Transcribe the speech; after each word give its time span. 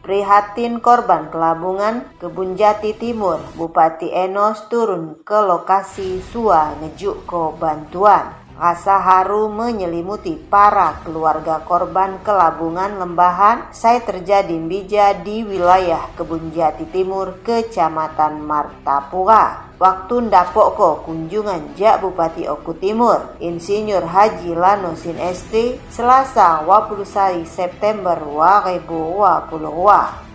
Prihatin 0.00 0.80
korban 0.80 1.28
kelabungan 1.28 2.08
Kebun 2.16 2.56
Jati 2.56 2.96
Timur, 2.96 3.36
Bupati 3.52 4.08
Enos 4.08 4.64
turun 4.72 5.20
ke 5.20 5.36
lokasi 5.44 6.24
Sua 6.24 6.72
ngejuk 6.80 7.28
ko 7.28 7.52
bantuan. 7.52 8.32
Rasa 8.56 8.96
haru 9.00 9.52
menyelimuti 9.52 10.36
para 10.36 11.04
keluarga 11.04 11.64
korban 11.64 12.20
kelabungan 12.24 12.96
lembahan 12.96 13.72
saya 13.72 14.00
terjadi 14.00 14.56
bija 14.56 15.16
di 15.20 15.44
wilayah 15.44 16.12
Kebun 16.16 16.48
Jati 16.52 16.88
Timur, 16.88 17.40
Kecamatan 17.44 18.40
Martapura. 18.40 19.69
Waktu 19.80 20.28
ndapok 20.28 20.76
ko 20.76 20.88
kunjungan 21.08 21.72
Jak 21.72 22.04
Bupati 22.04 22.44
Oku 22.44 22.76
Timur, 22.76 23.32
Insinyur 23.40 24.04
Haji 24.04 24.52
Lanusin 24.52 25.16
ST, 25.16 25.80
Selasa 25.88 26.60
21 26.68 27.48
September 27.48 28.20
2022. 28.20 29.56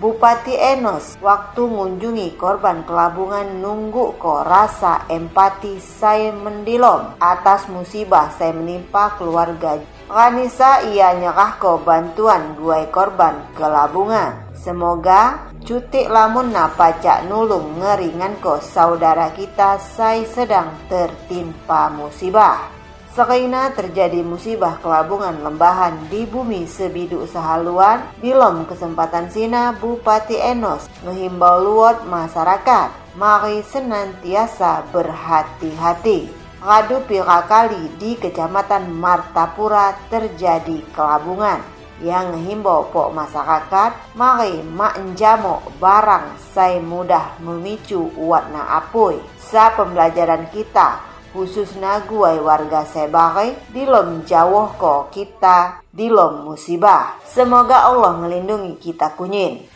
Bupati 0.00 0.56
Enos 0.56 1.20
waktu 1.20 1.60
mengunjungi 1.60 2.40
korban 2.40 2.88
kelabungan 2.88 3.60
nunggu 3.60 4.16
ko 4.16 4.40
rasa 4.48 5.04
empati 5.12 5.76
saya 5.76 6.32
mendilom 6.32 7.20
atas 7.20 7.68
musibah 7.68 8.32
saya 8.40 8.56
menimpa 8.56 9.12
keluarga. 9.20 9.76
Ranisa 10.08 10.88
ia 10.88 11.12
nyerah 11.20 11.60
ko 11.60 11.84
bantuan 11.84 12.56
guai 12.56 12.88
korban 12.88 13.44
kelabungan. 13.52 14.43
Semoga 14.64 15.52
cuti 15.60 16.08
lamun 16.08 16.56
pacak 16.56 17.28
nulung 17.28 17.84
ngeringan 17.84 18.40
ko 18.40 18.64
saudara 18.64 19.28
kita 19.36 19.76
saya 19.76 20.24
sedang 20.24 20.72
tertimpa 20.88 21.92
musibah. 21.92 22.72
Sekaina 23.12 23.76
terjadi 23.76 24.24
musibah 24.24 24.80
kelabungan 24.80 25.36
lembahan 25.44 26.08
di 26.08 26.24
bumi 26.24 26.64
sebidu 26.64 27.28
sehaluan, 27.28 28.08
bilom 28.24 28.64
kesempatan 28.64 29.28
sina 29.28 29.76
Bupati 29.76 30.40
Enos 30.40 30.88
ngehimbau 31.04 31.60
luot 31.60 32.08
masyarakat, 32.08 33.20
mari 33.20 33.60
senantiasa 33.68 34.88
berhati-hati. 34.88 36.32
Radu 36.64 37.04
pira 37.04 37.44
kali 37.44 38.00
di 38.00 38.16
Kecamatan 38.16 38.88
Martapura 38.88 39.92
terjadi 40.08 40.80
kelabungan 40.96 41.73
yang 42.02 42.34
ngehimbau 42.34 42.90
pok 42.90 43.14
masyarakat 43.14 44.18
mari 44.18 44.64
mak 44.64 44.98
njamo 44.98 45.62
barang 45.78 46.40
saya 46.54 46.82
mudah 46.82 47.38
memicu 47.38 48.10
warna 48.18 48.78
apui. 48.78 49.20
Sa 49.38 49.70
pembelajaran 49.76 50.50
kita 50.50 51.02
khusus 51.34 51.74
naguai 51.78 52.38
warga 52.38 52.86
sebare 52.86 53.58
dilom 53.74 54.22
jauh 54.22 54.70
ko 54.78 55.10
kita 55.10 55.82
dilom 55.90 56.46
musibah. 56.46 57.18
Semoga 57.26 57.90
Allah 57.90 58.14
melindungi 58.18 58.78
kita 58.78 59.18
kunyin 59.18 59.73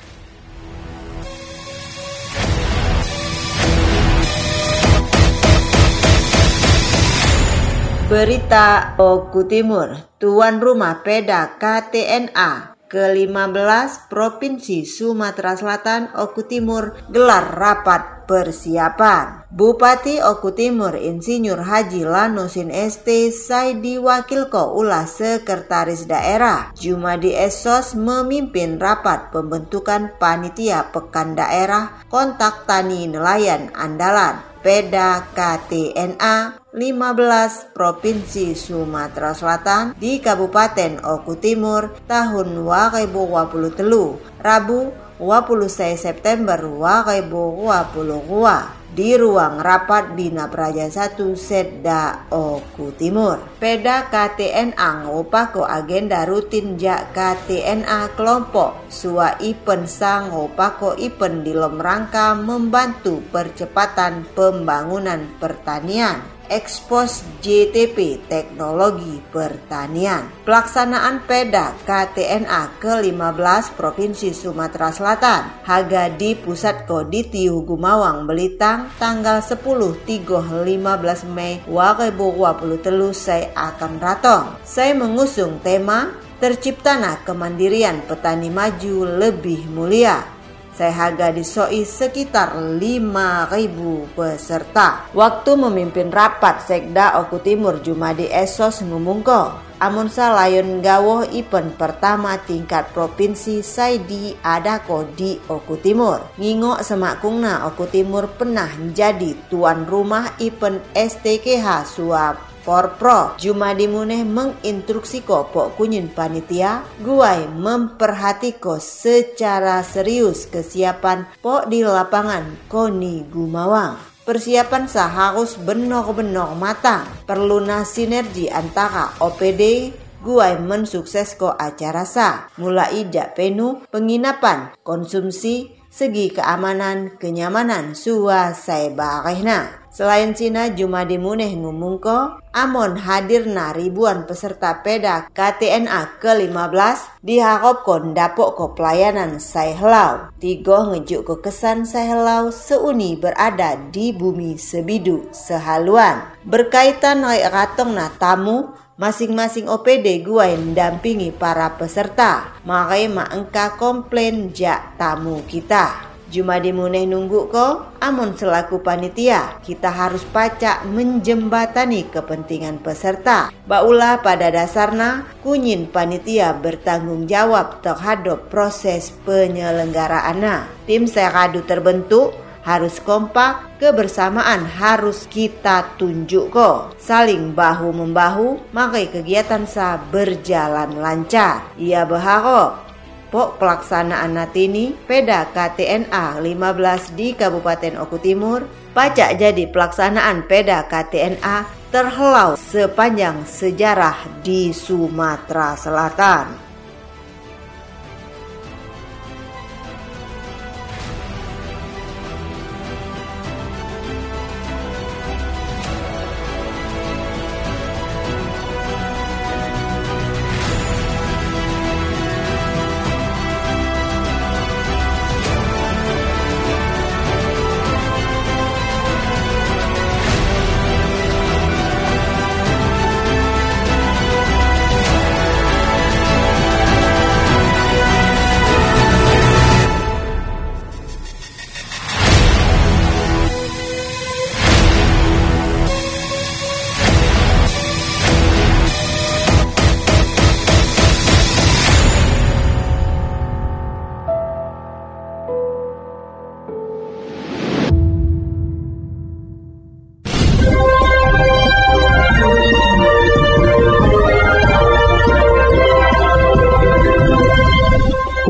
Berita 8.08 8.96
Oku 8.96 9.44
Timur, 9.44 9.92
tuan 10.16 10.64
rumah 10.64 11.04
peda 11.04 11.60
KTNA 11.60 12.80
ke-15 12.88 14.08
Provinsi 14.08 14.88
Sumatera 14.88 15.52
Selatan 15.52 16.16
Oku 16.16 16.48
Timur 16.48 16.96
gelar 17.12 17.52
rapat 17.52 18.24
persiapan. 18.24 19.44
Bupati 19.52 20.24
Oku 20.24 20.56
Timur 20.56 20.96
Insinyur 20.96 21.60
Haji 21.60 22.08
Lanusin 22.08 22.72
ST 22.72 23.28
Saidi 23.28 24.00
Wakilko 24.00 24.72
ulah 24.72 25.04
Sekretaris 25.04 26.08
Daerah. 26.08 26.72
Jumadi 26.80 27.36
Esos 27.36 27.92
memimpin 27.92 28.80
rapat 28.80 29.36
pembentukan 29.36 30.16
panitia 30.16 30.96
pekan 30.96 31.36
daerah 31.36 32.08
kontak 32.08 32.64
tani 32.64 33.04
nelayan 33.04 33.68
andalan 33.76 34.48
Peda 34.62 35.26
KTNA 35.34 36.62
15 36.74 37.74
Provinsi 37.74 38.54
Sumatera 38.54 39.34
Selatan 39.34 39.98
di 39.98 40.22
Kabupaten 40.22 41.02
Oku 41.02 41.34
Timur 41.40 41.90
tahun 42.06 42.62
2023 42.62 44.38
Rabu 44.38 44.94
26 45.18 45.98
September 45.98 46.62
2022 46.62 48.77
di 48.98 49.14
ruang 49.14 49.62
rapat 49.62 50.18
Bina 50.18 50.50
Praja 50.50 50.90
1 50.90 51.22
Sedda 51.38 52.26
Oku 52.34 52.90
Timur. 52.98 53.38
Peda 53.62 54.10
KTNA 54.10 55.06
ngopako 55.06 55.62
agenda 55.62 56.26
rutin 56.26 56.74
jak 56.74 57.14
KTNA 57.14 58.18
kelompok 58.18 58.90
sua 58.90 59.38
ipen 59.38 59.86
sang 59.86 60.34
ngopako 60.34 60.98
ipen 60.98 61.46
di 61.46 61.54
rangka 61.54 62.34
membantu 62.34 63.22
percepatan 63.30 64.26
pembangunan 64.34 65.30
pertanian 65.38 66.37
ekspos 66.48 67.22
JTP 67.44 68.24
Teknologi 68.26 69.20
Pertanian. 69.28 70.28
Pelaksanaan 70.42 71.28
PEDA 71.28 71.76
KTNA 71.84 72.80
ke-15 72.80 73.76
Provinsi 73.76 74.32
Sumatera 74.32 74.90
Selatan 74.90 75.62
Haga 75.64 76.08
di 76.08 76.32
Pusat 76.34 76.88
Koditi 76.88 77.46
Hugumawang 77.46 78.24
Belitang 78.24 78.92
tanggal 78.96 79.44
10 79.44 79.60
3 79.60 80.24
15 80.24 81.36
Mei 81.36 81.60
2023 81.68 83.12
saya 83.12 83.52
akan 83.54 83.92
ratong. 84.00 84.46
Saya 84.64 84.96
mengusung 84.96 85.60
tema 85.60 86.16
Terciptana 86.38 87.20
Kemandirian 87.26 88.06
Petani 88.06 88.46
Maju 88.48 89.18
Lebih 89.18 89.66
Mulia 89.74 90.37
saya 90.78 90.94
harga 91.10 91.34
disoi 91.34 91.82
sekitar 91.82 92.54
5.000 92.54 94.14
peserta. 94.14 95.10
Waktu 95.10 95.50
memimpin 95.58 96.14
rapat 96.14 96.62
Sekda 96.62 97.18
Oku 97.18 97.42
Timur 97.42 97.82
Jumadi 97.82 98.30
Esos 98.30 98.86
ngumungko. 98.86 99.66
Amun 99.82 100.06
layon 100.10 100.78
gawoh 100.78 101.26
ipen 101.26 101.74
pertama 101.74 102.38
tingkat 102.42 102.94
provinsi 102.94 103.62
Saidi 103.62 104.38
Adako 104.38 105.10
di 105.18 105.38
Oku 105.50 105.82
Timur. 105.82 106.38
Ngingo 106.38 106.78
semakungna 106.82 107.66
Oku 107.66 107.90
Timur 107.90 108.30
pernah 108.38 108.70
menjadi 108.78 109.34
tuan 109.50 109.82
rumah 109.82 110.38
ipen 110.38 110.78
STKH 110.94 111.66
suap 111.90 112.57
Porpro 112.68 113.32
Jumadi 113.40 113.88
Muneh 113.88 114.28
menginstruksiko 114.28 115.48
pok 115.48 115.80
kunyin 115.80 116.12
panitia 116.12 116.84
guai 117.00 117.48
memperhatiko 117.48 118.76
secara 118.76 119.80
serius 119.80 120.44
kesiapan 120.52 121.24
pok 121.40 121.72
di 121.72 121.80
lapangan 121.80 122.68
Koni 122.68 123.24
Gumawang. 123.24 123.96
Persiapan 124.28 124.84
seharus 124.84 125.56
benor-benor 125.56 126.52
matang. 126.60 127.08
Perlu 127.24 127.64
sinergi 127.88 128.52
antara 128.52 129.16
OPD, 129.16 129.88
guai 130.20 130.60
mensuksesko 130.60 131.56
acara 131.56 132.04
sa. 132.04 132.52
Mulai 132.60 133.08
jak 133.08 133.32
penu, 133.32 133.80
penginapan, 133.88 134.76
konsumsi, 134.84 135.72
segi 135.88 136.36
keamanan, 136.36 137.16
kenyamanan, 137.16 137.96
suasai 137.96 138.92
barehna 138.92 139.87
Selain 139.98 140.30
Cina, 140.30 140.70
Jumadi 140.70 141.18
Muneh 141.18 141.58
ngumungko, 141.58 142.38
Amon 142.54 143.02
hadirna 143.02 143.74
ribuan 143.74 144.30
peserta 144.30 144.78
peda 144.78 145.26
KTNA 145.34 146.22
ke-15 146.22 147.18
diharapkan 147.26 148.14
dapok 148.14 148.54
ke 148.54 148.66
pelayanan 148.78 149.42
Saihelau. 149.42 150.30
Tigo 150.38 150.94
ngejuk 150.94 151.26
ke 151.26 151.50
kesan 151.50 151.82
Saihelau 151.82 152.54
seuni 152.54 153.18
berada 153.18 153.74
di 153.90 154.14
bumi 154.14 154.54
sebidu 154.54 155.34
sehaluan. 155.34 156.30
Berkaitan 156.46 157.26
oi 157.26 157.42
ratong 157.50 157.98
na 157.98 158.06
tamu, 158.22 158.70
masing-masing 159.02 159.66
OPD 159.66 160.22
gua 160.22 160.46
yang 160.46 160.70
mendampingi 160.70 161.34
para 161.34 161.74
peserta. 161.74 162.54
Makai 162.62 163.10
engka 163.10 163.74
komplain 163.74 164.54
jak 164.54 164.94
tamu 164.94 165.42
kita. 165.50 166.07
Jumadi 166.28 166.76
muneh 166.76 167.08
nunggu 167.08 167.48
ko, 167.48 167.88
amon 168.04 168.36
selaku 168.36 168.84
panitia, 168.84 169.56
kita 169.64 169.88
harus 169.88 170.20
pacak 170.28 170.84
menjembatani 170.84 172.04
kepentingan 172.12 172.84
peserta. 172.84 173.48
Baulah 173.64 174.20
pada 174.20 174.52
dasarnya, 174.52 175.24
kunyin 175.40 175.88
panitia 175.88 176.52
bertanggung 176.52 177.24
jawab 177.24 177.80
terhadap 177.80 178.52
proses 178.52 179.08
penyelenggaraan. 179.24 180.68
Tim 180.84 181.08
seradu 181.08 181.64
terbentuk, 181.64 182.36
harus 182.60 183.00
kompak, 183.00 183.80
kebersamaan 183.80 184.68
harus 184.68 185.24
kita 185.32 185.96
tunjuk 185.96 186.52
ko. 186.52 186.92
Saling 187.00 187.56
bahu-membahu, 187.56 188.60
maka 188.76 189.00
kegiatan 189.08 189.64
sa 189.64 189.96
berjalan 190.12 191.00
lancar. 191.00 191.64
Ia 191.80 192.04
berharap 192.04 192.87
Pok 193.28 193.60
pelaksanaan 193.60 194.36
Natini 194.36 194.96
Peda 195.04 195.44
KTNA 195.52 196.40
15 196.40 197.12
di 197.12 197.36
Kabupaten 197.36 198.00
Oku 198.00 198.16
Timur 198.16 198.64
pacak 198.96 199.36
jadi 199.36 199.68
pelaksanaan 199.68 200.48
Peda 200.48 200.88
KTNA 200.88 201.68
terhelau 201.92 202.56
sepanjang 202.56 203.44
sejarah 203.44 204.16
di 204.40 204.72
Sumatera 204.72 205.76
Selatan. 205.76 206.67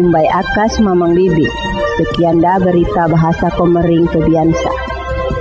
Kumbai 0.09 0.25
Akas 0.25 0.81
Mamang 0.81 1.13
Bibi. 1.13 1.45
Sekian 2.01 2.41
dah 2.41 2.57
berita 2.57 3.13
bahasa 3.13 3.53
Komering 3.53 4.09
Kebiansa. 4.09 4.73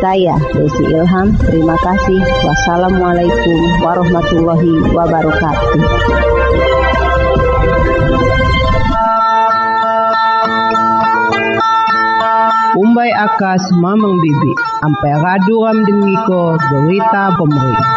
Saya 0.04 0.36
Desi 0.52 0.84
Ilham, 0.92 1.32
terima 1.40 1.80
kasih. 1.80 2.20
Wassalamualaikum 2.44 3.60
warahmatullahi 3.80 4.92
wabarakatuh. 4.92 5.80
Umbai 12.76 13.12
akas 13.24 13.72
mamang 13.72 14.20
bibi, 14.20 14.52
ampai 14.84 15.16
raduram 15.16 15.80
dengiko 15.88 16.60
berita 16.60 17.32
pemerintah. 17.40 17.97